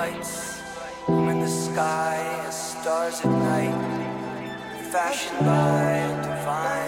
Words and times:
lights 0.00 0.60
home 1.04 1.28
in 1.28 1.40
the 1.40 1.54
sky 1.66 2.16
as 2.46 2.56
stars 2.72 3.20
at 3.20 3.32
night, 3.50 3.80
fashioned 4.92 5.40
by 5.40 5.88
divine 6.22 6.79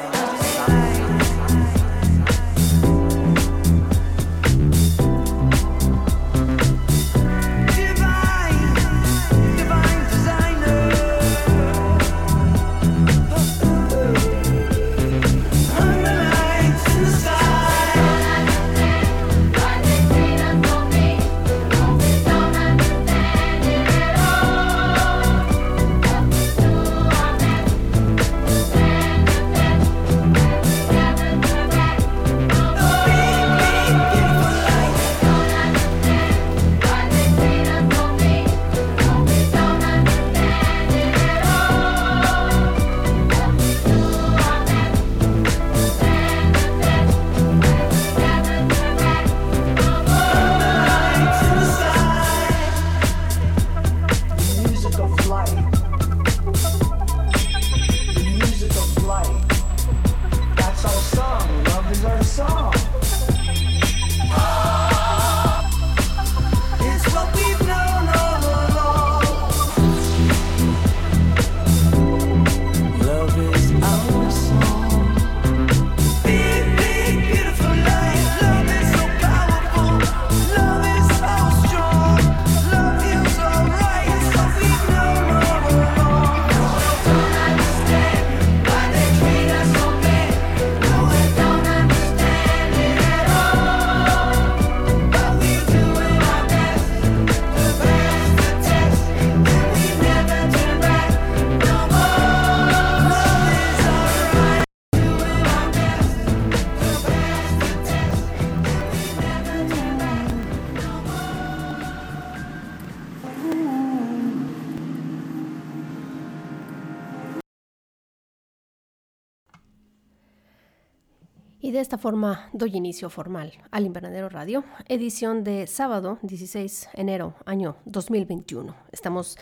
de 121.73 121.81
esta 121.81 121.97
forma 121.97 122.51
doy 122.53 122.77
inicio 122.77 123.09
formal 123.09 123.55
al 123.71 123.87
Invernadero 123.87 124.29
Radio, 124.29 124.63
edición 124.89 125.43
de 125.43 125.67
sábado 125.67 126.19
16 126.21 126.91
de 126.93 127.01
enero, 127.01 127.35
año 127.47 127.77
2021. 127.87 128.77
Estamos 128.93 129.39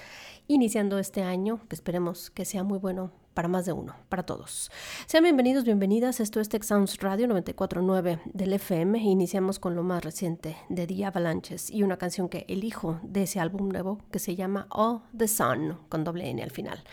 iniciando 0.46 1.00
este 1.00 1.24
año, 1.24 1.60
que 1.68 1.74
esperemos 1.74 2.30
que 2.30 2.44
sea 2.44 2.62
muy 2.62 2.78
bueno 2.78 3.10
para 3.34 3.48
más 3.48 3.66
de 3.66 3.72
uno, 3.72 3.96
para 4.08 4.22
todos. 4.22 4.70
Sean 5.06 5.24
bienvenidos, 5.24 5.64
bienvenidas. 5.64 6.20
Esto 6.20 6.38
es 6.38 6.48
Tech 6.48 6.62
Sounds 6.62 6.98
Radio 6.98 7.26
94.9 7.26 8.20
del 8.26 8.52
FM. 8.52 8.96
Iniciamos 9.00 9.58
con 9.58 9.74
lo 9.74 9.82
más 9.82 10.04
reciente 10.04 10.56
de 10.68 10.86
The 10.86 11.06
Avalanches 11.06 11.68
y 11.68 11.82
una 11.82 11.96
canción 11.96 12.28
que 12.28 12.44
elijo 12.48 13.00
de 13.02 13.24
ese 13.24 13.40
álbum 13.40 13.68
nuevo 13.68 13.98
que 14.12 14.20
se 14.20 14.36
llama 14.36 14.68
All 14.70 15.02
the 15.16 15.26
Sun, 15.26 15.78
con 15.88 16.04
doble 16.04 16.30
N 16.30 16.40
al 16.44 16.52
final. 16.52 16.84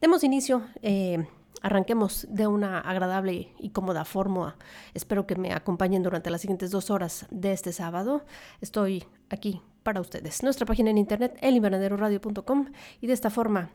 Demos 0.00 0.24
inicio. 0.24 0.62
eh, 0.80 1.26
Arranquemos 1.62 2.26
de 2.30 2.46
una 2.46 2.80
agradable 2.80 3.54
y 3.58 3.70
cómoda 3.70 4.04
forma. 4.04 4.56
Espero 4.94 5.26
que 5.26 5.36
me 5.36 5.52
acompañen 5.52 6.02
durante 6.02 6.30
las 6.30 6.40
siguientes 6.40 6.70
dos 6.70 6.90
horas 6.90 7.26
de 7.30 7.52
este 7.52 7.72
sábado. 7.72 8.24
Estoy 8.60 9.04
aquí 9.28 9.60
para 9.82 10.00
ustedes. 10.00 10.42
Nuestra 10.42 10.66
página 10.66 10.90
en 10.90 10.98
internet, 10.98 11.36
elinvernaderoradio.com 11.40 12.66
y 13.00 13.06
de 13.06 13.12
esta 13.12 13.30
forma 13.30 13.70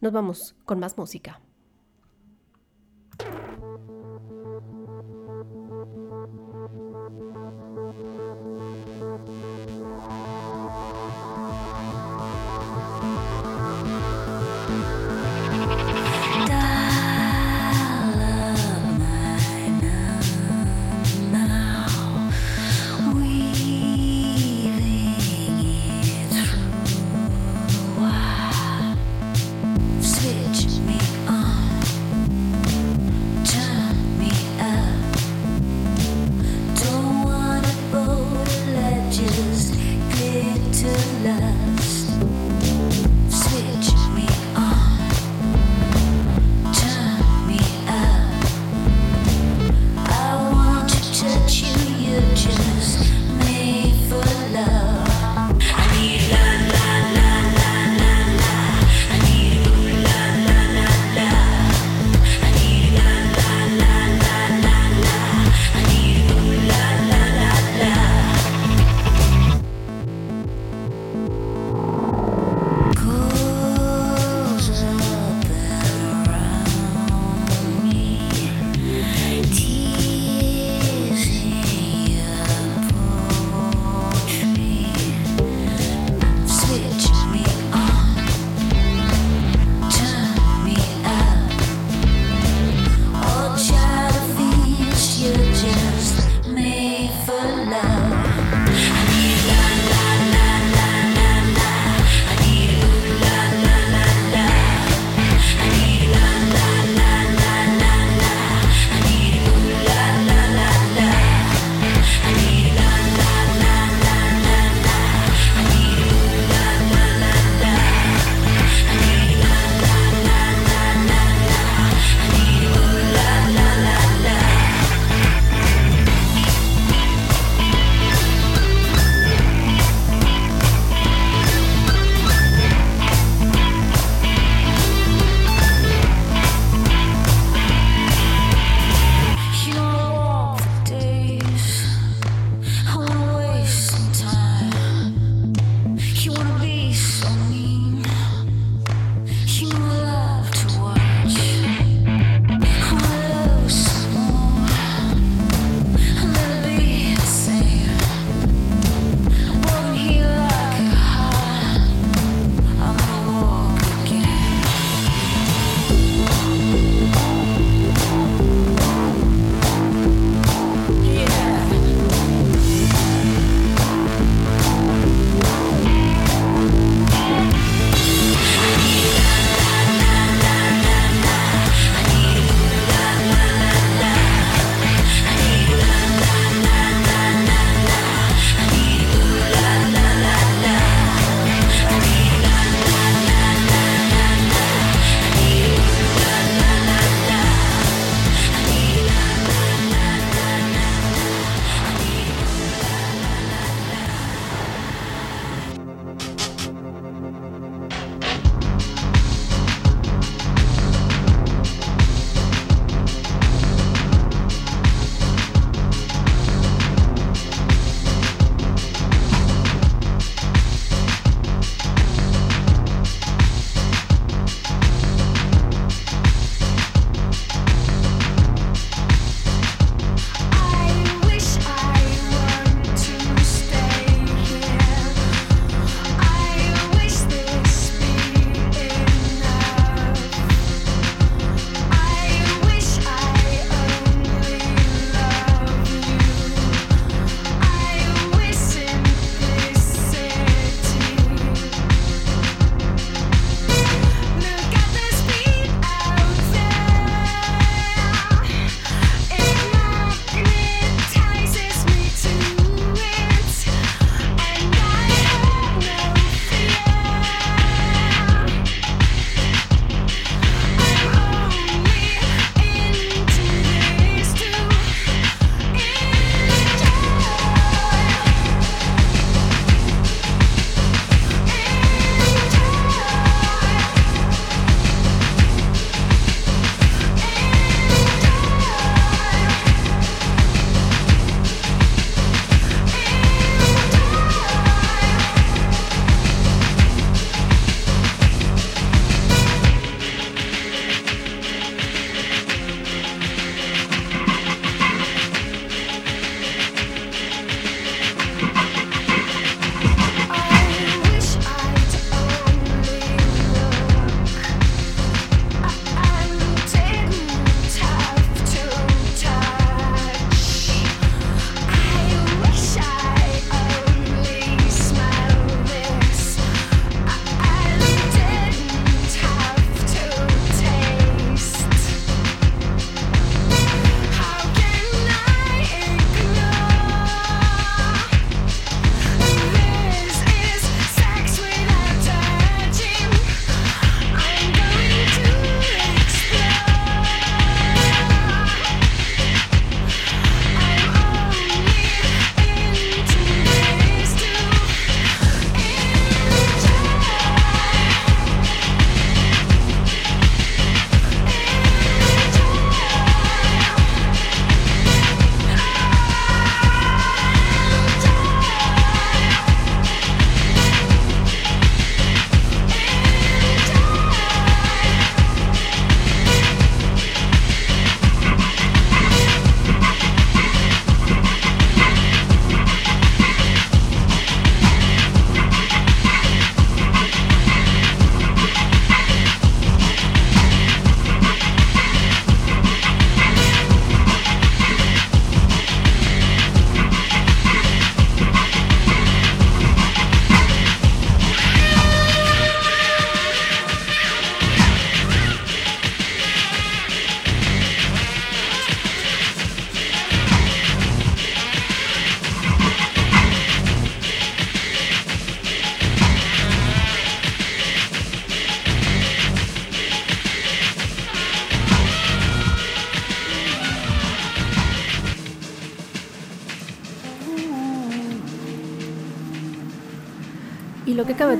nos 0.00 0.12
vamos 0.12 0.54
con 0.64 0.78
más 0.78 0.96
música. 0.96 1.40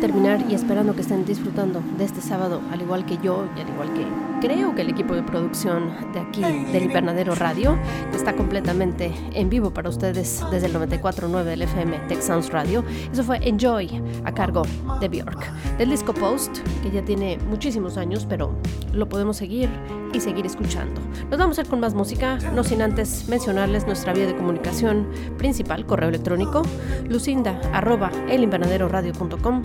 terminar 0.04 0.44
y 0.50 0.54
esperando 0.54 0.94
que 0.94 1.00
estén 1.00 1.24
disfrutando 1.24 1.82
de 1.96 2.04
este 2.04 2.20
sábado, 2.20 2.60
al 2.70 2.82
igual 2.82 3.06
que 3.06 3.16
yo 3.22 3.48
y 3.56 3.60
al 3.62 3.70
igual 3.70 3.90
que 3.94 4.04
creo 4.46 4.74
que 4.74 4.82
el 4.82 4.90
equipo 4.90 5.14
de 5.14 5.22
producción 5.22 5.90
de 6.12 6.20
aquí, 6.20 6.42
del 6.42 6.82
Invernadero 6.82 7.34
Radio, 7.34 7.78
que 8.10 8.18
está 8.18 8.36
completamente 8.36 9.14
en 9.32 9.48
vivo 9.48 9.72
para 9.72 9.88
ustedes 9.88 10.44
desde 10.50 10.66
el 10.66 10.74
94.9 10.74 11.44
del 11.44 11.62
FM 11.62 12.00
Tech 12.00 12.20
Sounds 12.20 12.50
Radio. 12.50 12.84
Eso 13.10 13.24
fue 13.24 13.38
Enjoy 13.48 14.02
a 14.26 14.34
cargo 14.34 14.64
de 15.00 15.08
Bjork, 15.08 15.50
del 15.78 15.88
disco 15.88 16.12
Post, 16.12 16.58
que 16.82 16.90
ya 16.90 17.02
tiene 17.02 17.38
muchísimos 17.48 17.96
años, 17.96 18.26
pero 18.28 18.54
lo 18.94 19.08
podemos 19.08 19.36
seguir 19.36 19.68
y 20.12 20.20
seguir 20.20 20.46
escuchando. 20.46 21.00
Nos 21.30 21.38
vamos 21.38 21.58
a 21.58 21.62
ir 21.62 21.68
con 21.68 21.80
más 21.80 21.94
música, 21.94 22.38
no 22.54 22.64
sin 22.64 22.82
antes 22.82 23.28
mencionarles 23.28 23.86
nuestra 23.86 24.12
vía 24.12 24.26
de 24.26 24.36
comunicación 24.36 25.08
principal, 25.36 25.86
correo 25.86 26.08
electrónico, 26.08 26.62
lucinda 27.08 27.60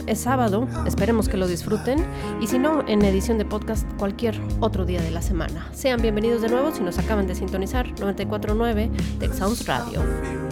Es 0.07 0.19
sábado, 0.19 0.67
esperemos 0.85 1.29
que 1.29 1.37
lo 1.37 1.47
disfruten 1.47 2.05
y 2.41 2.47
si 2.47 2.59
no, 2.59 2.87
en 2.87 3.03
edición 3.03 3.37
de 3.37 3.45
podcast 3.45 3.87
cualquier 3.97 4.39
otro 4.59 4.85
día 4.85 5.01
de 5.01 5.11
la 5.11 5.21
semana. 5.21 5.67
Sean 5.73 6.01
bienvenidos 6.01 6.41
de 6.41 6.49
nuevo 6.49 6.71
si 6.71 6.81
nos 6.81 6.97
acaban 6.97 7.27
de 7.27 7.35
sintonizar 7.35 7.87
949 7.99 8.91
Tech 9.19 9.33
Sounds 9.33 9.65
Radio. 9.67 10.48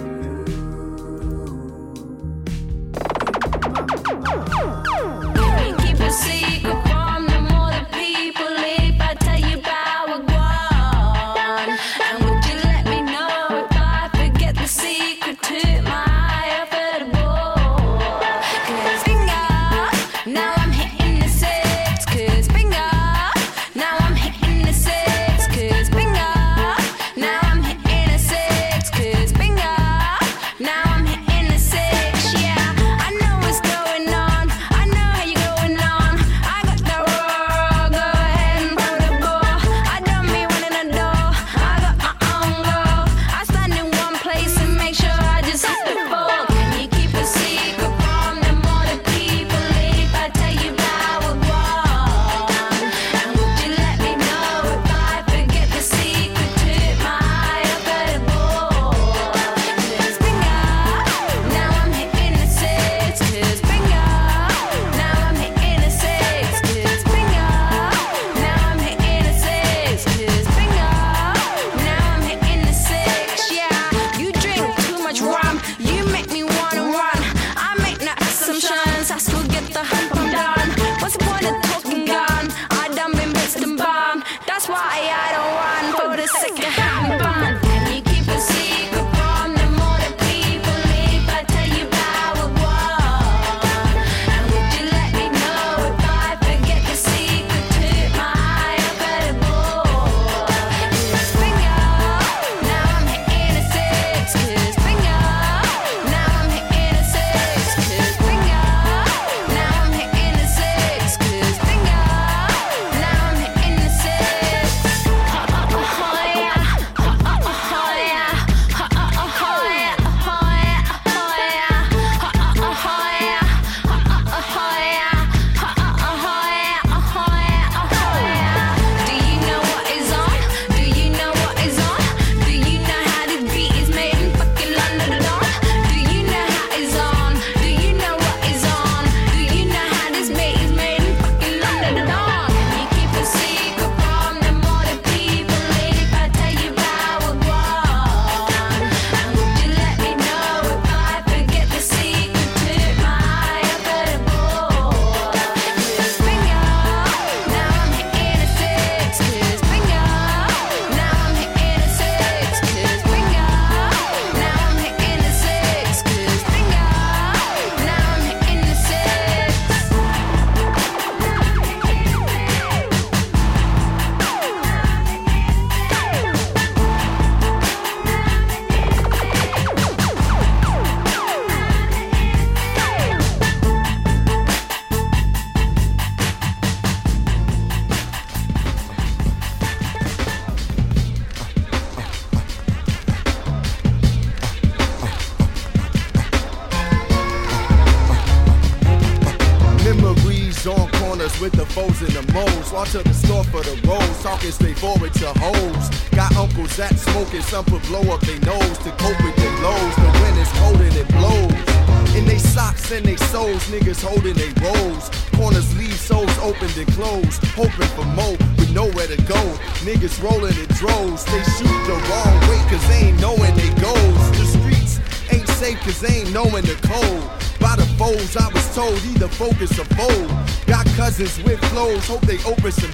Focus 229.38 229.77
of 229.77 229.88
old. 230.00 230.29
Got 230.65 230.88
cousins 230.98 231.38
with 231.44 231.62
clothes. 231.70 232.08
hope 232.08 232.22
they 232.22 232.44
open 232.44 232.72
some 232.72 232.87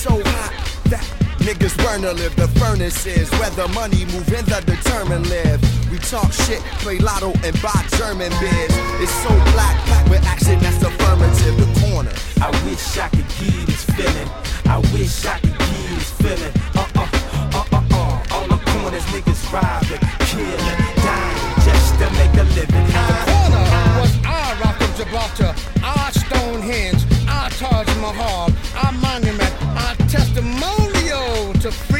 so 0.00 0.16
hot 0.32 0.52
that 0.88 1.04
niggas 1.44 1.76
burn 1.84 2.00
to 2.00 2.12
live. 2.14 2.34
The 2.34 2.48
furnace 2.56 3.04
is 3.04 3.30
where 3.32 3.50
the 3.50 3.68
money 3.76 4.06
move 4.06 4.32
and 4.32 4.46
the 4.48 4.64
determined 4.64 5.28
live. 5.28 5.60
We 5.92 5.98
talk 5.98 6.32
shit, 6.32 6.60
play 6.80 6.98
lotto, 6.98 7.36
and 7.44 7.52
buy 7.60 7.84
German 8.00 8.32
beers. 8.40 8.72
It's 9.04 9.12
so 9.20 9.28
black, 9.52 9.76
packed 9.84 10.08
with 10.08 10.24
action 10.24 10.58
that's 10.60 10.80
affirmative. 10.80 11.52
The 11.60 11.68
corner. 11.84 12.12
I 12.40 12.48
wish 12.64 12.96
I 12.96 13.08
could 13.12 13.28
give 13.36 13.66
this 13.68 13.84
feeling. 13.92 14.28
I 14.64 14.78
wish 14.96 15.26
I 15.26 15.36
could 15.40 15.58
give 15.68 15.92
this 15.92 16.10
feeling. 16.16 16.54
Uh 16.72 16.88
uh, 16.96 17.08
uh 17.52 17.64
uh 17.68 17.84
uh. 17.92 18.32
All 18.32 18.48
the 18.48 18.56
corners, 18.72 19.04
niggas 19.12 19.44
robbing, 19.52 20.00
killing, 20.32 20.80
dying 21.04 21.40
just 21.60 22.00
to 22.00 22.08
make 22.16 22.32
a 22.40 22.48
living. 22.56 22.88
The 22.88 23.04
corner 23.28 23.64
was 24.00 24.12
our 24.24 24.50
Rock 24.64 24.80
of 24.80 24.96
Gibraltar, 24.96 25.52
our 25.84 26.08
Stonehenge, 26.08 27.04
our 27.28 27.50
Taj 27.50 27.84
Mahal, 28.00 28.48
our 28.80 28.92
monument, 28.92 29.52
testimonial 30.10 31.52
to 31.60 31.70
freedom, 31.70 31.99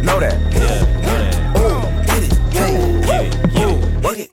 Ooh, 0.00 0.04
know 0.04 0.20
that. 0.20 0.34
Yeah, 0.52 1.60
Ooh, 1.60 1.80
get 2.06 2.22
it. 2.24 2.32
Yeah. 2.52 3.64
Ooh, 3.66 4.00
work 4.00 4.18
it. 4.18 4.30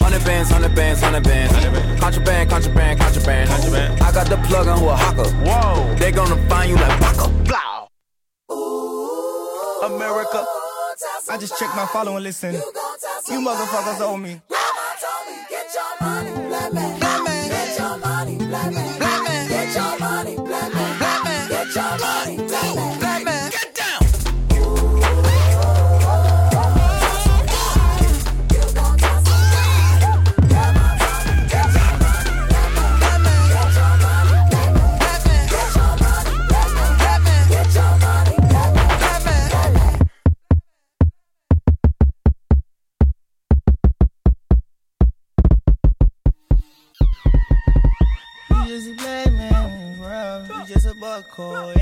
Hundred 0.00 0.24
bands, 0.24 0.50
hundred 0.50 0.74
bands, 0.74 1.00
hundred 1.00 1.24
bands. 1.24 1.52
Contraband, 2.00 2.50
contraband, 2.50 3.00
contraband. 3.00 3.50
Contraband. 3.50 4.00
I 4.00 4.12
got 4.12 4.26
the 4.28 4.36
plug 4.48 4.68
on 4.68 4.82
Oaxaca. 4.82 5.30
Whoa. 5.44 5.94
They 5.96 6.12
gonna 6.12 6.36
find 6.48 6.70
you 6.70 6.76
like 6.76 7.00
Waka. 7.00 7.28
Blah. 7.44 7.88
America. 9.84 10.46
I 11.30 11.36
just 11.38 11.58
checked 11.58 11.74
my 11.74 11.86
follow 11.86 12.14
and 12.16 12.24
listen. 12.24 12.54
You 12.54 12.60
you 13.30 13.40
motherfuckers 13.40 14.00
owe 14.00 14.16
me. 14.16 14.40
Get 15.50 15.74
your 15.74 16.08
money, 16.08 16.43
just 51.36 51.73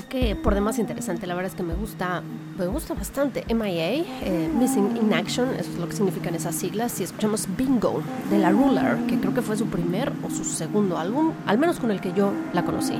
Bloque 0.00 0.34
por 0.34 0.54
demás 0.54 0.78
interesante, 0.78 1.26
la 1.26 1.34
verdad 1.34 1.50
es 1.50 1.56
que 1.56 1.62
me 1.62 1.74
gusta, 1.74 2.22
me 2.58 2.66
gusta 2.66 2.94
bastante. 2.94 3.44
MIA, 3.52 4.04
eh, 4.22 4.50
Missing 4.58 4.96
in 4.96 5.12
Action, 5.12 5.50
eso 5.50 5.70
es 5.70 5.78
lo 5.78 5.86
que 5.88 5.94
significan 5.94 6.34
esas 6.34 6.54
siglas. 6.54 6.98
Y 7.00 7.04
escuchamos 7.04 7.46
Bingo 7.56 8.02
de 8.30 8.38
La 8.38 8.50
Ruler, 8.50 8.96
que 9.08 9.18
creo 9.18 9.34
que 9.34 9.42
fue 9.42 9.58
su 9.58 9.66
primer 9.66 10.10
o 10.24 10.30
su 10.30 10.44
segundo 10.44 10.96
álbum, 10.96 11.32
al 11.46 11.58
menos 11.58 11.78
con 11.78 11.90
el 11.90 12.00
que 12.00 12.14
yo 12.14 12.32
la 12.54 12.64
conocí. 12.64 12.94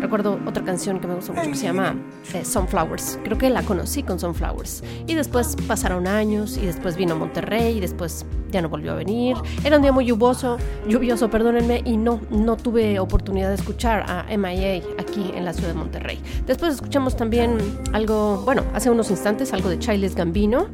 Recuerdo 0.00 0.40
otra 0.44 0.64
canción 0.64 0.98
que 0.98 1.06
me 1.06 1.14
gusta 1.14 1.32
mucho 1.32 1.50
que 1.50 1.56
se 1.56 1.66
llama 1.66 1.94
eh, 2.34 2.44
Sunflowers. 2.44 3.20
Creo 3.22 3.38
que 3.38 3.48
la 3.48 3.62
conocí 3.62 4.02
con 4.02 4.18
Sunflowers. 4.18 4.82
Y 5.06 5.14
después 5.14 5.54
pasaron 5.68 6.08
años, 6.08 6.56
y 6.56 6.66
después 6.66 6.96
vino 6.96 7.14
Monterrey, 7.14 7.78
y 7.78 7.80
después 7.80 8.26
ya 8.50 8.62
no 8.62 8.68
volvió 8.68 8.92
a 8.92 8.94
venir. 8.94 9.36
Era 9.64 9.76
un 9.76 9.82
día 9.82 9.92
muy 9.92 10.06
lluvioso, 10.06 10.58
lluvioso, 10.88 11.30
perdónenme, 11.30 11.82
y 11.84 11.96
no, 11.96 12.20
no 12.30 12.56
tuve 12.56 12.98
oportunidad 12.98 13.48
de 13.48 13.54
escuchar 13.54 14.04
a 14.08 14.24
MIA 14.36 14.82
aquí 14.98 15.32
en 15.34 15.44
la 15.44 15.52
ciudad 15.52 15.68
de 15.68 15.74
Monterrey. 15.74 16.20
Después 16.46 16.74
escuchamos 16.74 17.16
también 17.16 17.58
algo, 17.92 18.42
bueno, 18.44 18.64
hace 18.74 18.90
unos 18.90 19.10
instantes, 19.10 19.52
algo 19.52 19.68
de 19.68 19.78
Childish 19.78 20.14
Gambino, 20.14 20.66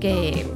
que 0.00 0.46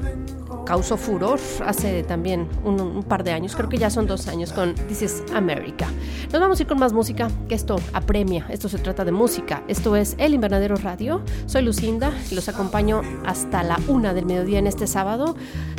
causó 0.70 0.96
furor 0.96 1.40
hace 1.66 2.04
también 2.04 2.46
un, 2.62 3.02
par 3.02 3.24
de 3.24 3.32
años, 3.32 3.56
creo 3.56 3.68
que 3.68 3.76
ya 3.76 3.90
son 3.90 4.06
dos 4.06 4.28
años 4.28 4.52
con 4.52 4.76
This 4.76 5.02
is 5.02 5.24
America. 5.34 5.88
Nos 6.30 6.40
vamos 6.40 6.60
a 6.60 6.62
ir 6.62 6.68
con 6.68 6.78
más 6.78 6.92
música, 6.92 7.28
que 7.48 7.56
esto 7.56 7.74
apremia, 7.92 8.46
esto 8.50 8.68
se 8.68 8.78
trata 8.78 9.04
de 9.04 9.10
música. 9.10 9.64
Esto 9.66 9.96
es 9.96 10.14
El 10.16 10.32
Invernadero 10.32 10.76
Radio, 10.76 11.22
soy 11.46 11.62
Lucinda 11.62 12.12
y 12.30 12.36
los 12.36 12.48
acompaño 12.48 13.02
hasta 13.26 13.64
la 13.64 13.80
una 13.88 14.14
del 14.14 14.26
mediodía 14.26 14.60
en 14.60 14.68
este 14.68 14.86
sábado, 14.86 15.34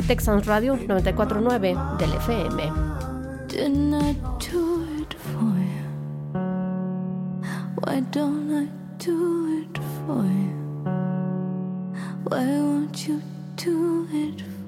Texans 0.06 0.44
Radio 0.44 0.76
94.9 0.76 1.96
del 1.96 2.12
FM. 2.12 2.62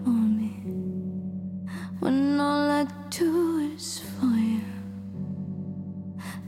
For 0.04 0.10
me? 0.10 0.52
When 2.00 2.38
all 2.38 2.70
I 2.70 2.86
do 3.10 3.58
is 3.74 4.00
for 4.20 4.26
you. 4.26 4.60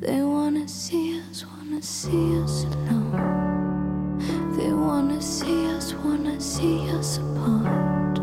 They 0.00 0.22
wanna 0.22 0.68
see 0.68 1.20
us, 1.30 1.44
wanna 1.46 1.82
see 1.82 2.38
us 2.42 2.64
alone. 2.64 4.18
They 4.56 4.72
wanna 4.72 5.20
see 5.22 5.66
us, 5.68 5.94
wanna 6.04 6.38
see 6.40 6.90
us 6.90 7.18
apart. 7.18 8.20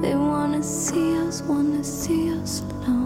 They 0.00 0.14
wanna 0.14 0.62
see 0.62 1.18
us, 1.18 1.42
wanna 1.42 1.82
see 1.82 2.30
us 2.32 2.60
alone. 2.60 3.03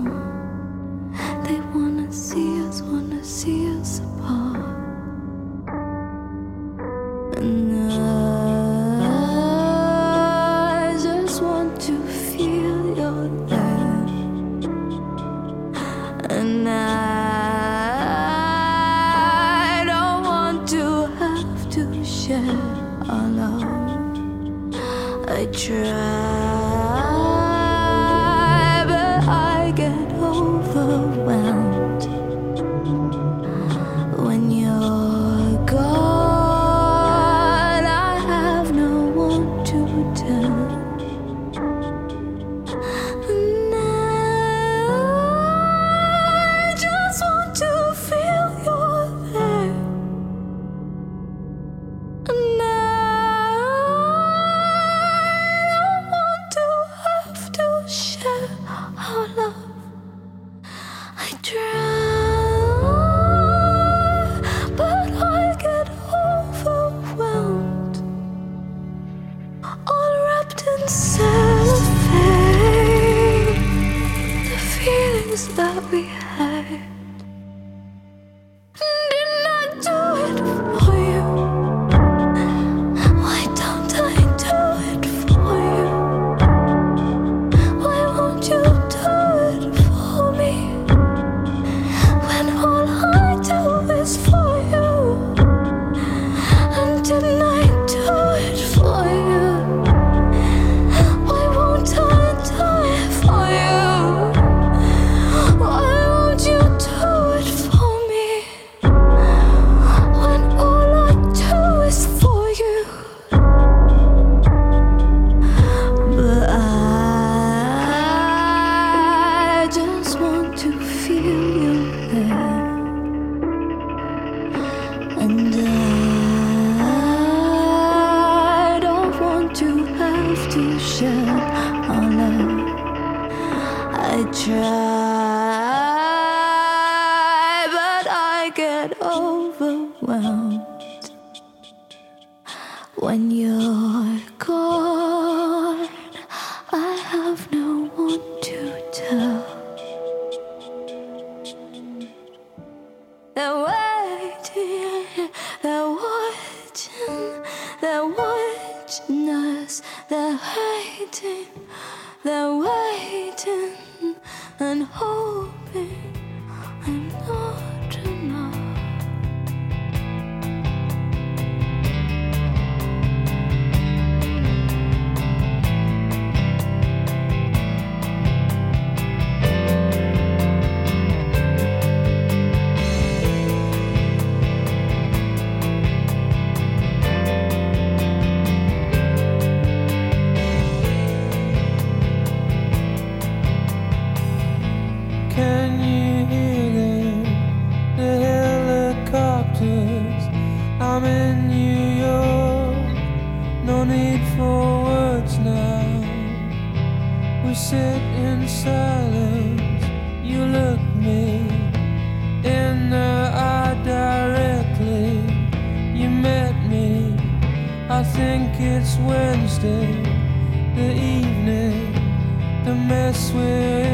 mess 222.88 223.33
with 223.33 223.88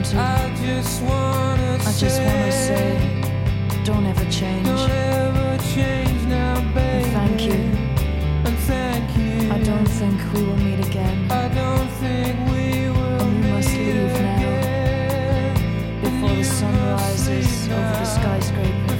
wanted. 0.00 0.18
I 0.18 0.54
just 0.56 1.02
wanna, 1.02 1.78
I 1.80 1.92
just 1.92 2.20
wanna 2.22 2.52
say, 2.52 3.22
don't 3.84 4.06
ever 4.06 4.24
change. 4.30 4.66
Don't 4.66 4.90
ever 4.90 5.58
change 5.74 6.22
now, 6.26 6.60
baby. 6.74 7.04
And 7.04 7.12
thank 7.12 7.42
you. 7.42 7.60
And 8.46 8.58
thank 8.60 9.16
you. 9.16 9.52
I 9.52 9.58
don't 9.62 9.86
think 9.86 10.18
we 10.32 10.42
will 10.44 10.56
meet 10.56 10.86
again. 10.86 11.30
I 11.30 11.48
don't 11.48 11.88
think 12.02 12.38
we 12.50 12.88
will. 12.90 13.20
And 13.20 13.44
we 13.44 13.50
must 13.50 13.68
leave 13.70 14.14
again. 14.14 15.54
now. 15.54 16.02
Before 16.02 16.36
the 16.36 16.44
sun 16.44 16.74
rises 16.92 17.68
over 17.68 17.80
the 17.80 18.04
skyscraper. 18.04 18.96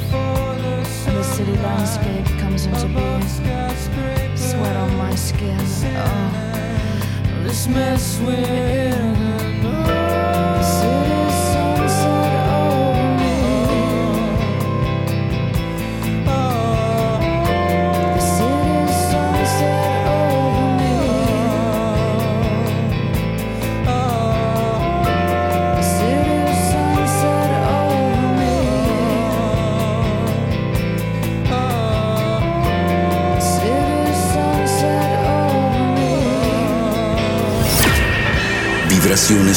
And 1.07 1.17
the 1.17 1.25
city 1.25 1.57
landscape 1.57 2.27
comes 2.39 2.67
into 2.67 2.87
being. 2.89 3.21
Sweat 4.37 4.77
on 4.77 4.97
my 4.97 5.15
skin. 5.15 5.59
Oh. 5.59 7.43
This 7.45 7.67
mess 7.69 8.21
we're 8.21 8.35
in. 8.35 9.00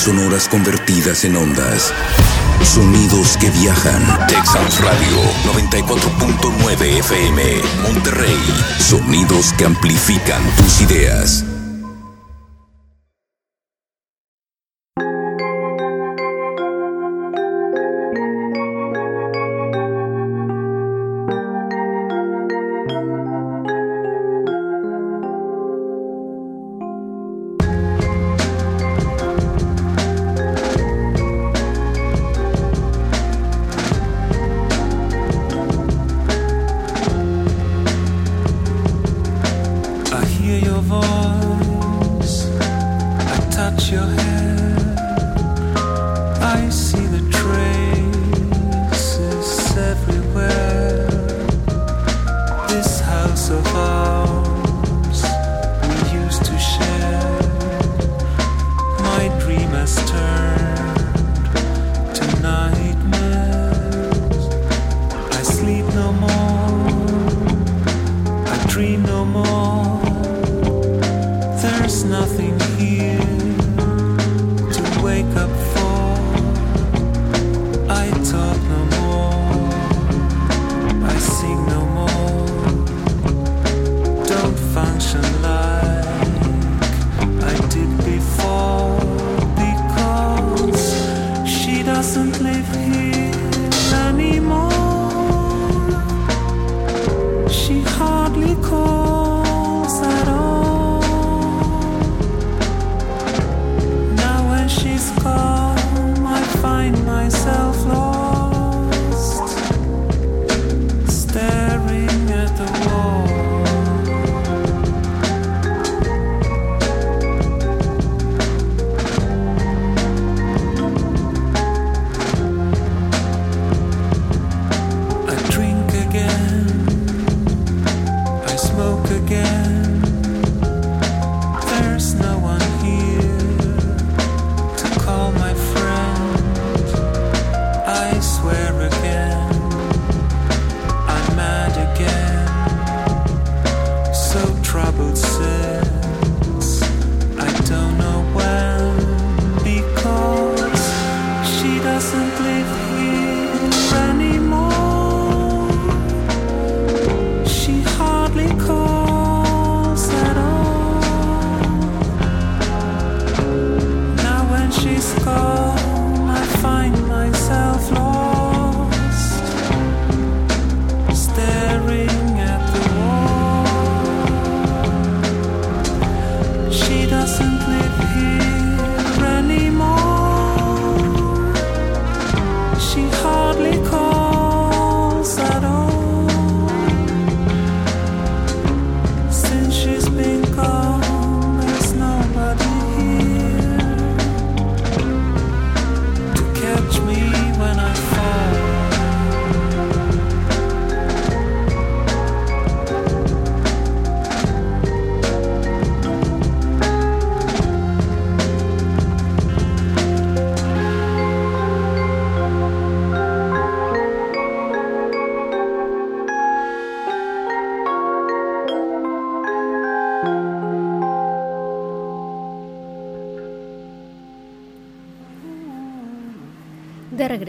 sonoras 0.03 0.49
convertidas 0.49 1.23
en 1.23 1.37
ondas. 1.37 1.93
Sonidos 2.61 3.37
que 3.37 3.49
viajan. 3.51 4.27
Texas 4.27 4.81
Radio 4.81 5.17
94.9 5.45 6.99
FM. 6.99 7.61
Monterrey. 7.83 8.37
Sonidos 8.79 9.53
que 9.53 9.63
amplifican 9.63 10.43
tus 10.57 10.81
ideas. 10.81 11.45
so 53.43 53.61
far. 53.63 54.12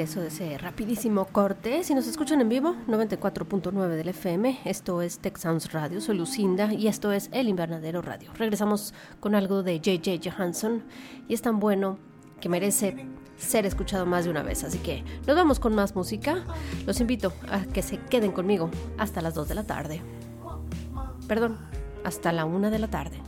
Regreso 0.05 0.21
de 0.21 0.29
ese 0.29 0.59
rapidísimo 0.59 1.25
corte, 1.25 1.83
si 1.83 1.95
nos 1.95 2.07
escuchan 2.07 2.43
en 2.43 2.51
vivo, 2.51 2.77
94.9 2.89 3.89
del 3.89 4.09
FM, 4.09 4.59
esto 4.67 5.01
es 5.01 5.19
Tech 5.19 5.39
Sounds 5.39 5.73
Radio, 5.73 5.99
soy 6.03 6.19
Lucinda 6.19 6.75
y 6.75 6.89
esto 6.89 7.11
es 7.11 7.31
El 7.33 7.49
Invernadero 7.49 8.03
Radio. 8.03 8.31
Regresamos 8.37 8.93
con 9.19 9.35
algo 9.35 9.63
de 9.63 9.81
JJ 9.81 10.21
Johansson 10.23 10.83
y 11.27 11.33
es 11.33 11.41
tan 11.41 11.59
bueno 11.59 11.97
que 12.39 12.51
merece 12.51 13.07
ser 13.39 13.65
escuchado 13.65 14.05
más 14.05 14.27
de 14.27 14.31
una 14.31 14.43
vez, 14.43 14.63
así 14.63 14.77
que 14.77 15.03
nos 15.27 15.37
vamos 15.37 15.59
con 15.59 15.75
más 15.75 15.97
música. 15.97 16.45
Los 16.85 17.01
invito 17.01 17.33
a 17.51 17.61
que 17.61 17.81
se 17.81 17.97
queden 17.97 18.33
conmigo 18.33 18.69
hasta 18.99 19.23
las 19.23 19.33
2 19.33 19.49
de 19.49 19.55
la 19.55 19.65
tarde. 19.65 20.03
Perdón, 21.27 21.57
hasta 22.05 22.31
la 22.31 22.45
1 22.45 22.71
de 22.71 22.79
la 22.79 22.89
tarde. 22.89 23.23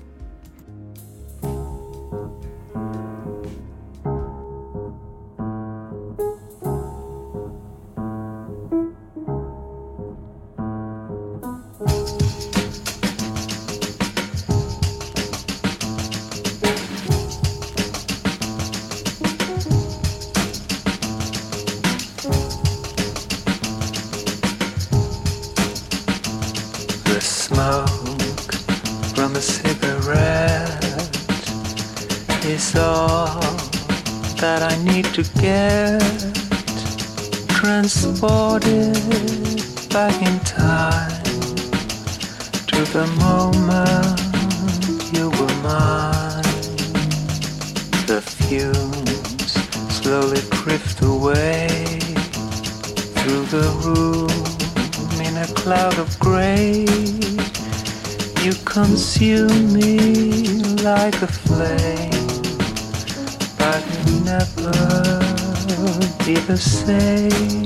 The 27.16 27.22
smoke 27.22 28.52
from 29.14 29.37
a 29.37 29.40
cigarette 29.40 30.85
is 32.44 32.76
all 32.76 33.40
that 34.37 34.61
I 34.61 34.76
need 34.85 35.07
to 35.14 35.22
get 35.40 36.02
transported 37.48 38.92
back 39.88 40.12
in 40.20 40.38
time 40.40 41.24
to 42.68 42.85
the 42.92 43.07
moment 43.24 44.20
you 45.16 45.31
were 45.31 45.57
mine. 45.62 46.42
The 48.05 48.20
fumes 48.20 49.52
slowly 49.90 50.42
drift 50.50 51.00
away 51.00 51.98
through 53.16 53.47
the 53.47 53.66
room 53.82 54.36
cloud 55.67 55.99
of 55.99 56.17
gray. 56.21 56.87
You 58.45 58.53
consume 58.64 59.73
me 59.73 60.62
like 60.91 61.21
a 61.23 61.27
flame, 61.27 62.29
but 63.59 63.83
you'll 63.91 64.21
never 64.35 64.71
be 66.25 66.37
the 66.51 66.57
same. 66.57 67.64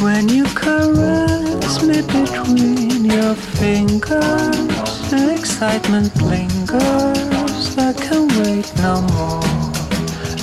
When 0.00 0.30
you 0.30 0.44
caress 0.54 1.82
me 1.82 2.00
between 2.00 3.04
your 3.04 3.34
fingers, 3.34 4.56
the 5.10 5.34
excitement 5.38 6.16
lingers. 6.22 7.76
I 7.76 7.92
can 7.92 8.26
wait 8.40 8.72
no 8.78 9.02
more. 9.16 9.44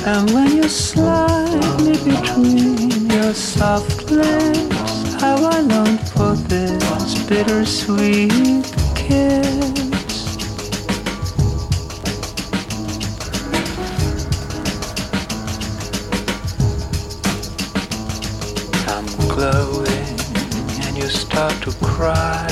And 0.06 0.30
when 0.36 0.56
you 0.56 0.70
slide 0.70 1.82
me 1.82 1.94
between 2.12 2.89
your 3.30 3.36
soft 3.36 4.10
lips, 4.10 5.14
how 5.22 5.36
I 5.36 5.60
long 5.60 6.00
for 6.00 6.34
this 6.50 7.24
bittersweet 7.30 8.66
kiss. 8.96 10.36
I'm 18.88 19.06
glowing 19.28 20.10
and 20.86 20.98
you 20.98 21.08
start 21.08 21.54
to 21.66 21.72
cry 21.86 22.50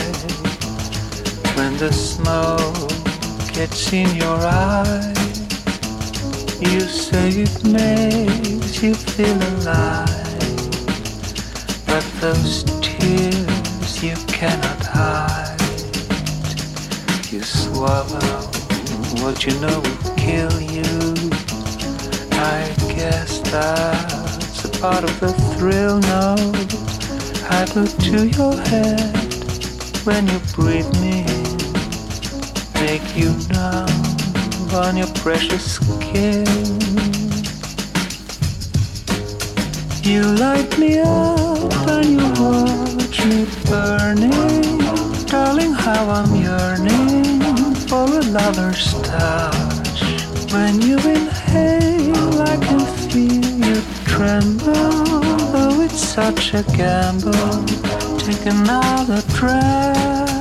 when 1.55 1.75
the 1.77 1.91
smoke 1.91 2.91
gets 3.51 3.91
in 3.93 4.15
your 4.15 4.37
eyes. 4.45 5.39
You 6.61 6.81
say 6.81 7.29
it 7.29 7.63
makes 7.63 8.83
you 8.83 8.93
feel 8.93 9.41
alive, 9.55 10.16
those 12.33 12.63
tears 12.81 14.03
you 14.03 14.13
cannot 14.27 14.85
hide. 14.85 15.61
You 17.31 17.41
swallow 17.41 18.41
what 19.21 19.45
you 19.45 19.53
know 19.61 19.79
will 19.79 20.15
kill 20.17 20.59
you. 20.59 20.91
I 22.33 22.75
guess 22.95 23.39
that's 23.49 24.65
a 24.65 24.69
part 24.81 25.05
of 25.05 25.19
the 25.21 25.31
thrill. 25.55 25.99
No, 25.99 26.35
I 27.49 27.63
look 27.75 27.95
to 28.09 28.27
your 28.27 28.57
head 28.71 29.15
when 30.05 30.27
you 30.27 30.39
breathe 30.53 30.91
me 30.99 31.23
make 32.81 33.07
you 33.15 33.31
numb 33.53 34.73
on 34.73 34.97
your 34.97 35.11
precious 35.23 35.75
skin. 35.75 37.06
You 40.07 40.23
light 40.23 40.79
me 40.79 40.99
up 40.99 41.87
and 41.89 42.05
you 42.05 42.27
watch 42.41 43.25
me 43.25 43.45
burning. 43.65 44.77
Darling, 45.25 45.73
how 45.73 46.09
I'm 46.09 46.33
yearning 46.33 47.75
for 47.89 48.05
a 48.05 48.21
lover's 48.21 48.93
touch. 49.01 50.01
When 50.53 50.81
you 50.81 50.97
inhale, 50.99 52.41
I 52.41 52.55
can 52.55 52.79
feel 53.09 53.43
you 53.67 53.81
tremble. 54.05 54.71
Oh, 55.53 55.81
it's 55.83 55.99
such 55.99 56.53
a 56.53 56.63
gamble, 56.77 57.65
take 58.17 58.45
another 58.45 59.21
drag. 59.35 60.36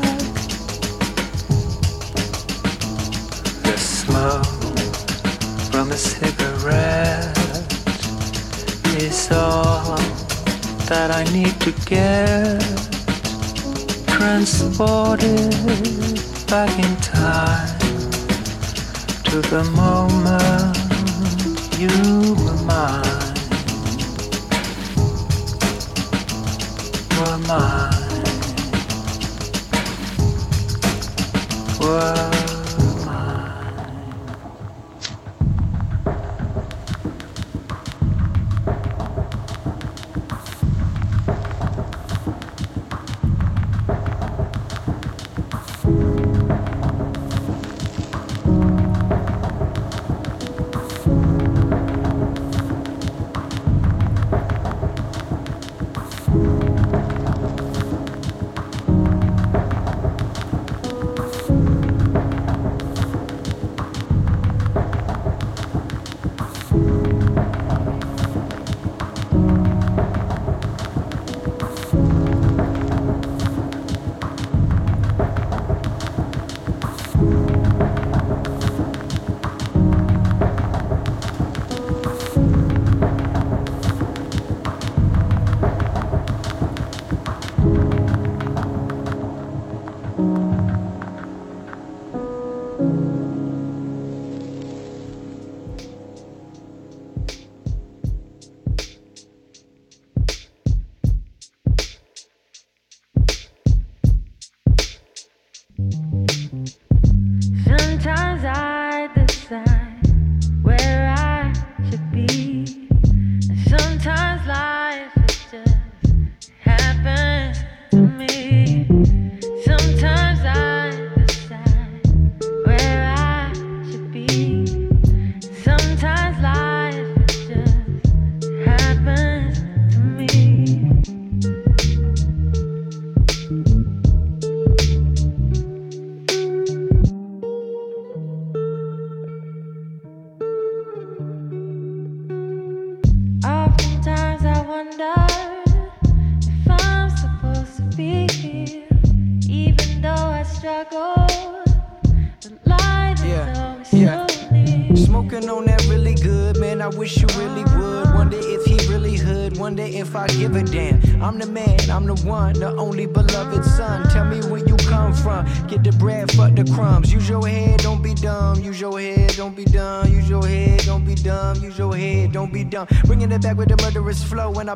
That 10.86 11.10
I 11.10 11.24
need 11.32 11.60
to 11.62 11.72
get 11.84 12.60
transported 14.06 15.50
back 16.46 16.70
in 16.78 16.96
time 16.98 17.78
to 19.24 19.40
the 19.50 19.64
moment 19.74 20.76
you 21.76 22.34
were 22.44 22.62
mine. 22.64 23.34
Were 27.18 27.38
mine. 27.48 27.92
Were 31.80 32.35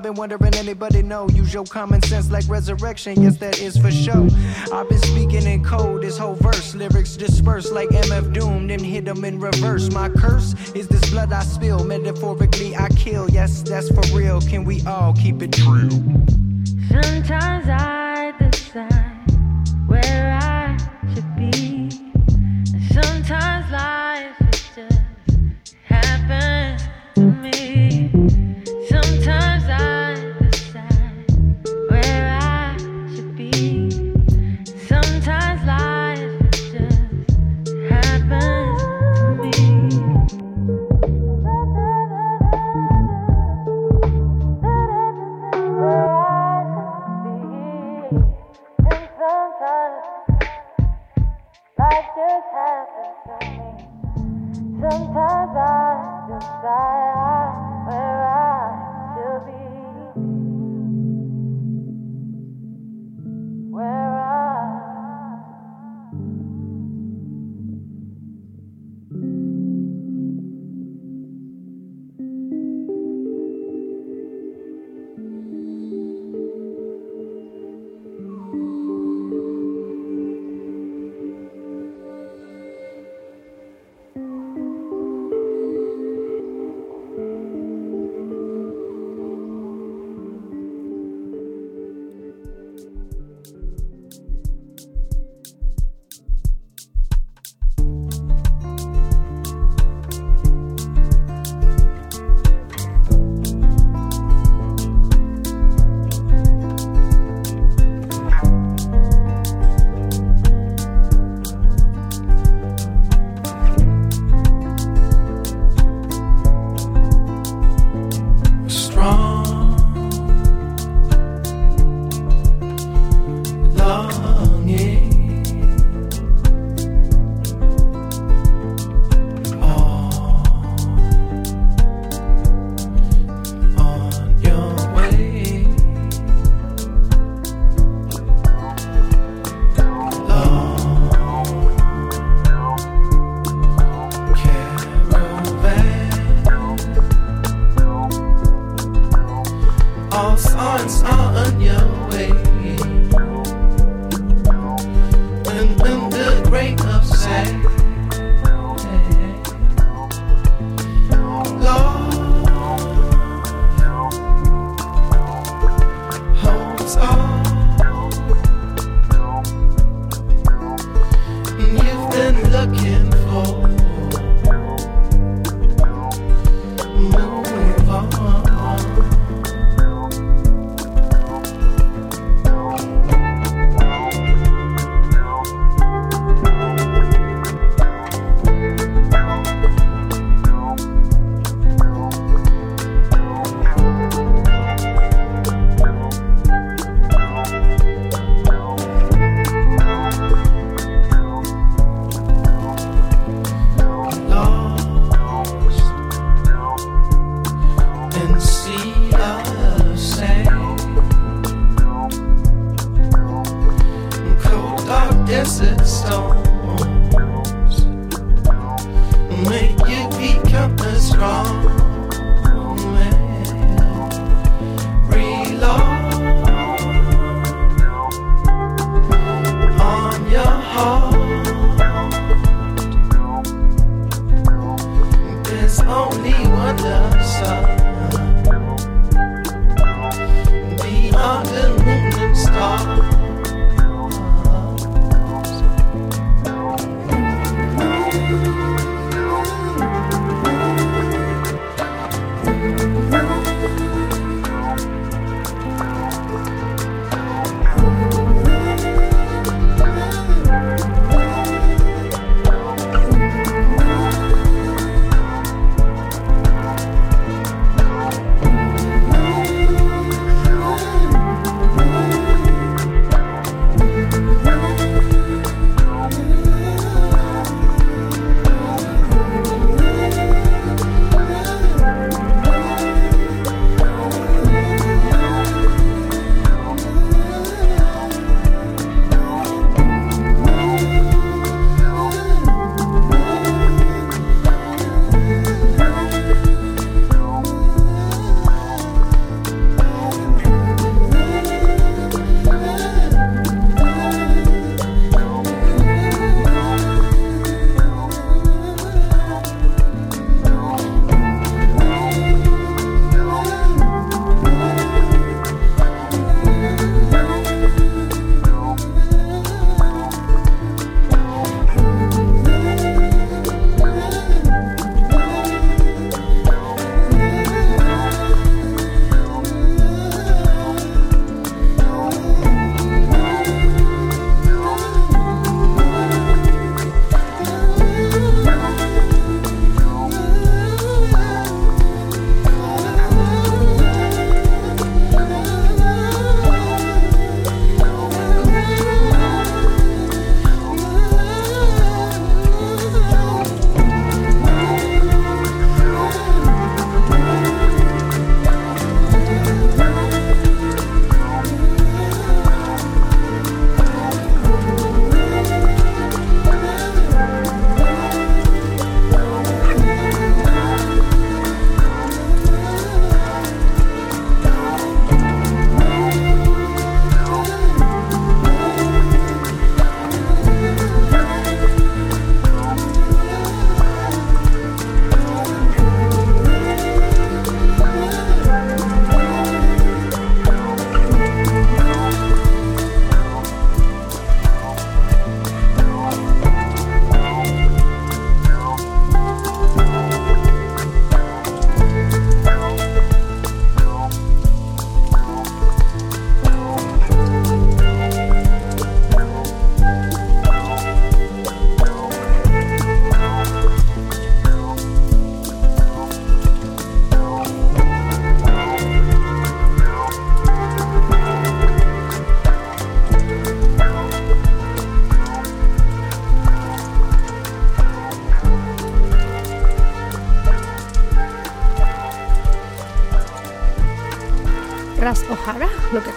I've 0.00 0.04
been 0.04 0.14
wondering, 0.14 0.54
anybody 0.54 1.02
know? 1.02 1.28
Use 1.28 1.52
your 1.52 1.64
common 1.64 2.00
sense 2.00 2.30
like 2.30 2.48
resurrection. 2.48 3.22
Yes, 3.22 3.36
that 3.36 3.60
is 3.60 3.76
for 3.76 3.90
sure. 3.90 4.28
I've 4.72 4.88
been 4.88 5.02
speaking 5.02 5.42
in 5.42 5.62
code, 5.62 6.00
this 6.00 6.16
whole 6.16 6.36
verse. 6.36 6.74
Lyrics 6.74 7.18
dispersed 7.18 7.70
like 7.70 7.90
MF 7.90 8.32
Doom, 8.32 8.68
then 8.68 8.82
hit 8.82 9.04
them 9.04 9.26
in 9.26 9.38
reverse. 9.38 9.92
My 9.92 10.08
curse 10.08 10.54
is 10.74 10.88
this 10.88 11.10
blood 11.10 11.34
I 11.34 11.42
spill. 11.42 11.84
Metaphorically, 11.84 12.74
I 12.74 12.88
kill. 12.96 13.28
Yes, 13.28 13.60
that's 13.60 13.88
for 13.88 14.16
real. 14.16 14.40
Can 14.40 14.64
we 14.64 14.80
all 14.86 15.12
keep 15.12 15.42
it 15.42 15.52
true? 15.52 15.90
Sometimes 16.88 17.68
I 17.68 17.99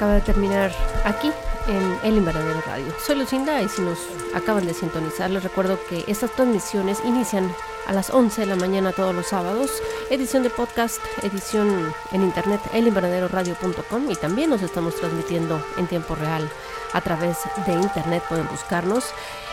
acaba 0.04 0.16
de 0.16 0.22
terminar 0.22 0.72
aquí 1.06 1.32
en 1.70 1.98
El 2.04 2.18
Invernadero 2.18 2.60
Radio. 2.68 2.88
Soy 3.06 3.16
Lucinda 3.16 3.62
y 3.62 3.70
si 3.70 3.82
nos 3.82 3.98
acaban 4.36 4.66
de 4.66 4.74
sintonizar, 4.74 5.30
les 5.30 5.44
recuerdo 5.44 5.80
que 5.88 6.04
estas 6.08 6.30
transmisiones 6.32 7.00
inician 7.06 7.50
a 7.88 7.94
las 7.94 8.10
11 8.10 8.42
de 8.42 8.48
la 8.48 8.58
mañana 8.58 8.92
todos 8.92 9.16
los 9.16 9.28
sábados. 9.28 9.72
Edición 10.10 10.44
de 10.44 10.50
podcast, 10.50 11.00
edición 11.22 11.94
en 12.12 12.22
internet, 12.22 12.60
elinvernaderoradio.com 12.74 14.12
y 14.12 14.16
también 14.18 14.50
nos 14.50 14.62
estamos 14.62 14.94
transmitiendo 14.98 15.66
en 15.78 15.88
tiempo 15.88 16.16
real 16.16 16.50
a 16.92 17.00
través 17.00 17.38
de 17.66 17.72
internet. 17.72 18.24
Pueden 18.28 18.50
buscarnos 18.50 19.06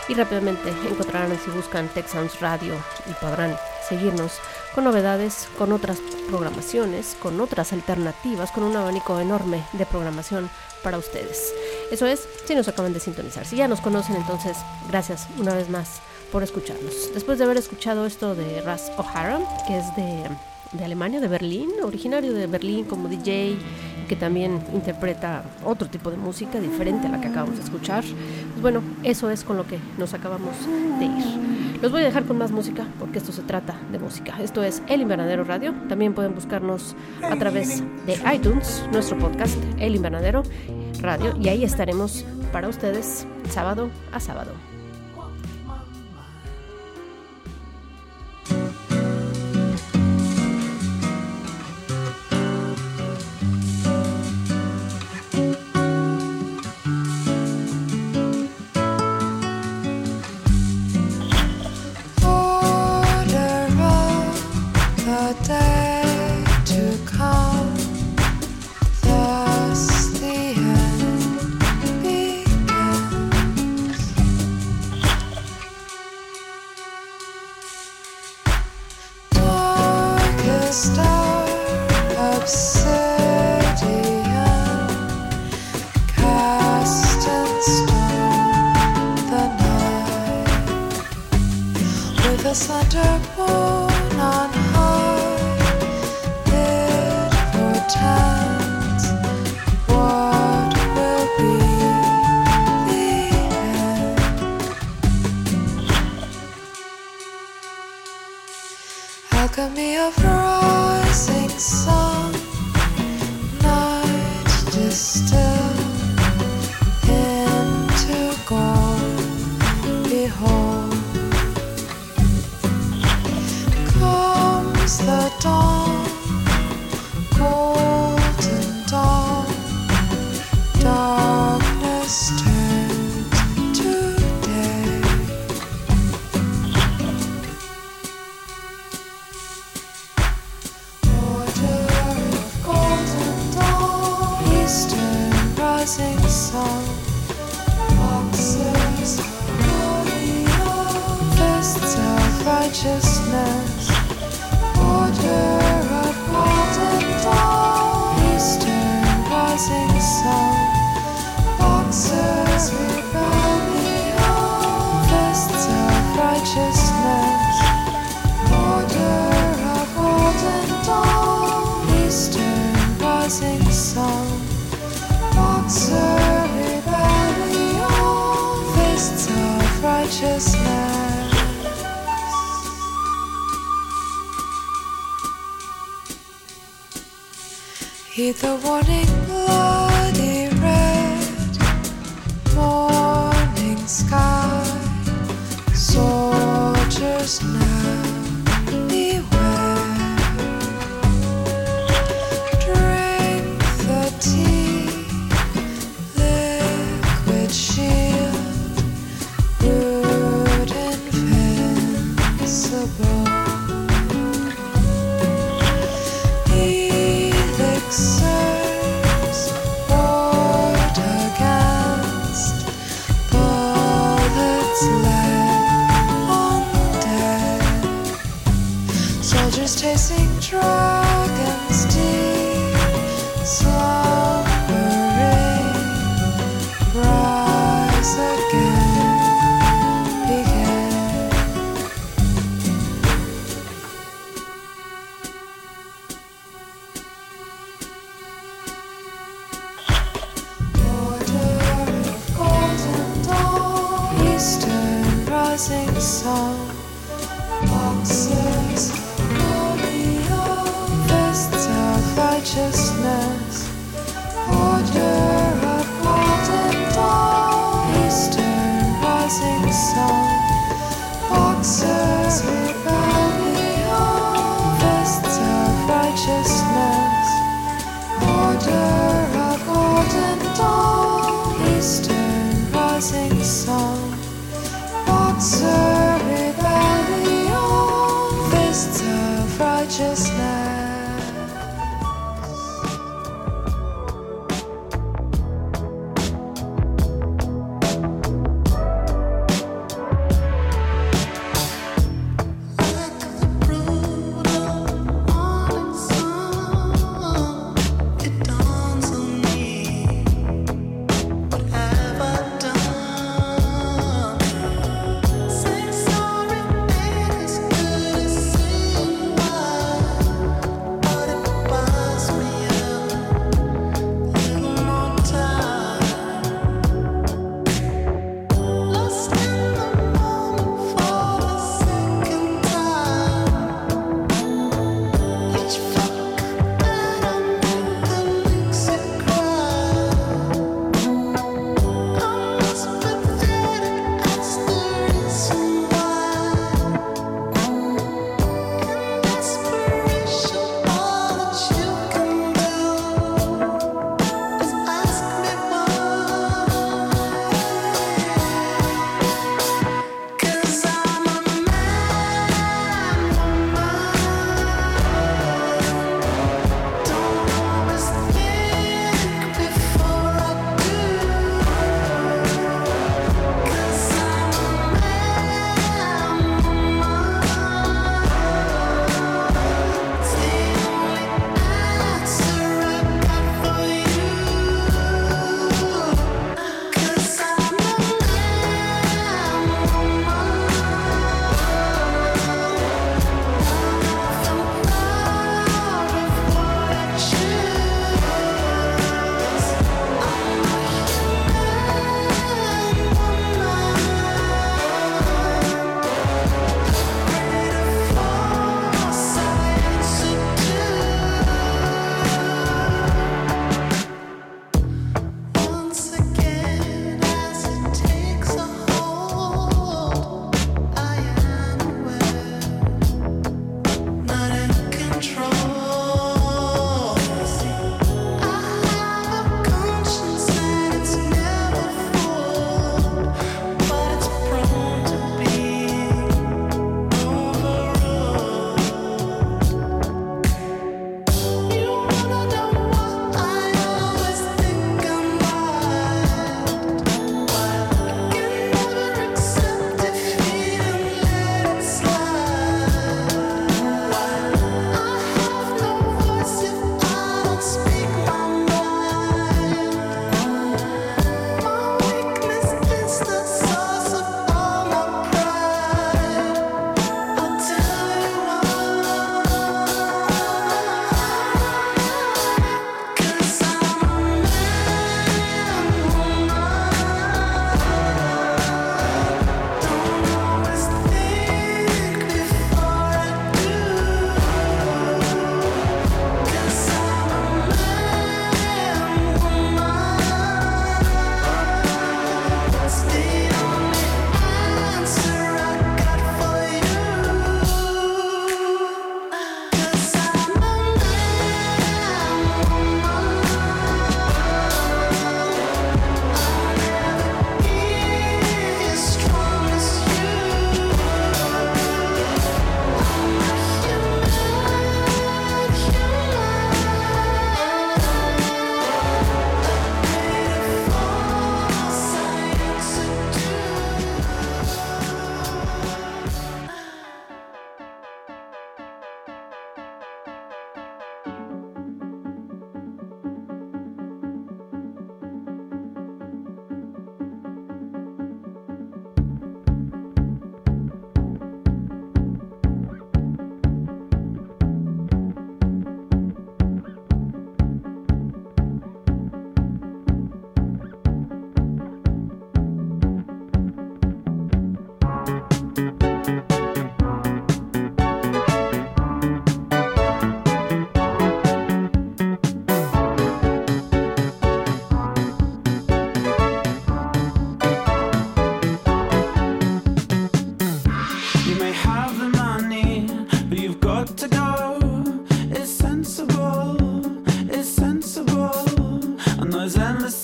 y 0.09 0.15
rápidamente 0.15 0.69
encontrarán 0.89 1.39
si 1.39 1.49
buscan 1.51 1.87
Tech 1.87 2.09
Sounds 2.09 2.41
Radio 2.41 2.75
y 3.09 3.13
podrán 3.13 3.55
seguirnos 3.87 4.33
con 4.75 4.83
novedades, 4.83 5.47
con 5.57 5.71
otras 5.71 5.99
programaciones, 6.31 7.17
con 7.21 7.41
otras 7.41 7.73
alternativas, 7.73 8.51
con 8.51 8.63
un 8.63 8.75
abanico 8.75 9.19
enorme 9.19 9.61
de 9.73 9.85
programación 9.85 10.49
para 10.81 10.97
ustedes. 10.97 11.53
Eso 11.91 12.07
es, 12.07 12.25
si 12.45 12.55
nos 12.55 12.69
acaban 12.69 12.93
de 12.93 13.01
sintonizar. 13.01 13.45
Si 13.45 13.57
ya 13.57 13.67
nos 13.67 13.81
conocen, 13.81 14.15
entonces 14.15 14.55
gracias 14.87 15.27
una 15.37 15.53
vez 15.53 15.69
más 15.69 15.99
por 16.31 16.41
escucharnos. 16.41 17.13
Después 17.13 17.37
de 17.37 17.43
haber 17.43 17.57
escuchado 17.57 18.05
esto 18.05 18.33
de 18.33 18.61
Ras 18.61 18.93
O'Hara, 18.97 19.39
que 19.67 19.77
es 19.77 19.95
de, 19.97 20.23
de 20.71 20.85
Alemania, 20.85 21.19
de 21.19 21.27
Berlín, 21.27 21.69
originario 21.83 22.33
de 22.33 22.47
Berlín 22.47 22.85
como 22.85 23.09
DJ, 23.09 23.57
que 24.07 24.15
también 24.15 24.63
interpreta 24.73 25.43
otro 25.65 25.89
tipo 25.89 26.11
de 26.11 26.17
música 26.17 26.61
diferente 26.61 27.07
a 27.07 27.11
la 27.11 27.19
que 27.19 27.27
acabamos 27.27 27.57
de 27.57 27.63
escuchar. 27.63 28.03
Pues 28.03 28.61
bueno, 28.61 28.81
eso 29.03 29.29
es 29.29 29.43
con 29.43 29.57
lo 29.57 29.67
que 29.67 29.79
nos 29.97 30.13
acabamos 30.13 30.55
de 30.97 31.05
ir. 31.05 31.70
Los 31.81 31.91
voy 31.91 32.01
a 32.01 32.05
dejar 32.05 32.25
con 32.25 32.37
más 32.37 32.51
música 32.51 32.85
porque 32.99 33.17
esto 33.17 33.31
se 33.31 33.41
trata 33.41 33.75
de 33.91 33.97
música. 33.97 34.35
Esto 34.39 34.63
es 34.63 34.83
El 34.87 35.01
Invernadero 35.01 35.43
Radio. 35.43 35.73
También 35.89 36.13
pueden 36.13 36.35
buscarnos 36.35 36.95
a 37.23 37.35
través 37.37 37.81
de 38.05 38.19
iTunes, 38.33 38.85
nuestro 38.91 39.17
podcast 39.17 39.57
El 39.79 39.95
Invernadero 39.95 40.43
Radio, 41.01 41.35
y 41.41 41.49
ahí 41.49 41.63
estaremos 41.63 42.23
para 42.51 42.67
ustedes 42.67 43.25
sábado 43.49 43.89
a 44.11 44.19
sábado. 44.19 44.70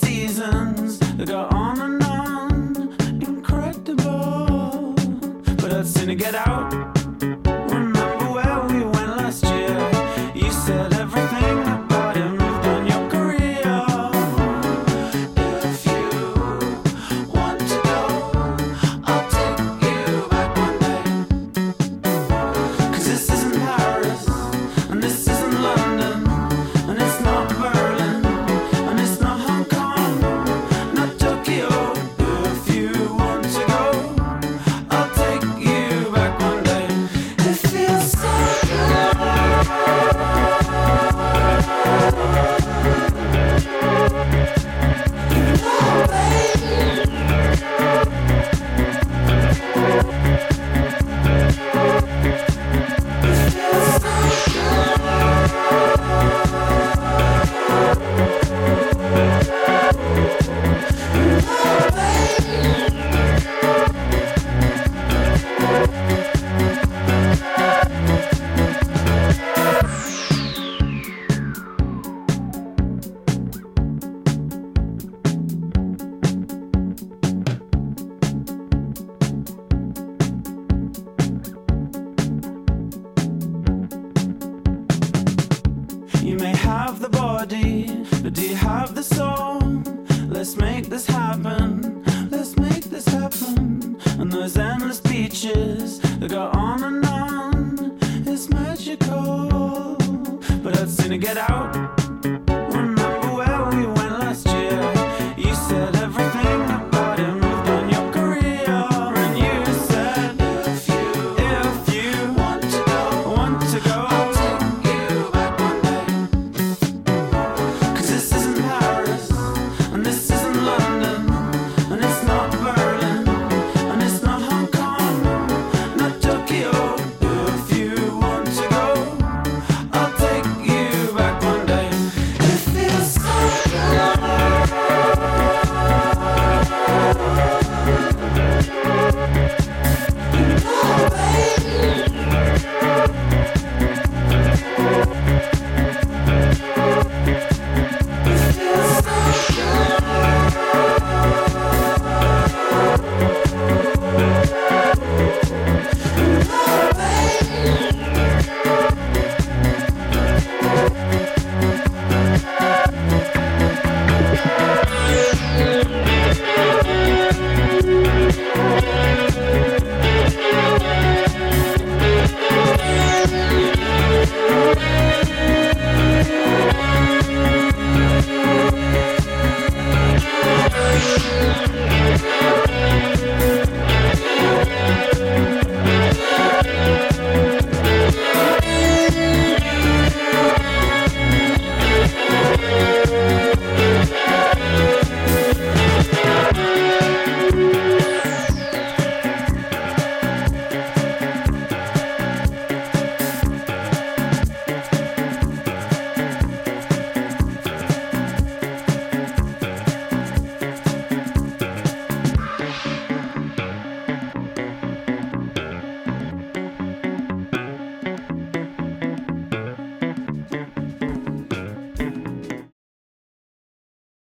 seasons 0.00 0.98
that 0.98 1.28
go 1.28 1.48
on 1.50 1.80
and 1.80 2.02
on, 2.02 2.96
incredible. 3.22 4.94
But 5.56 5.72
I'd 5.72 5.86
sooner 5.86 6.14
get 6.14 6.34
out. 6.34 6.77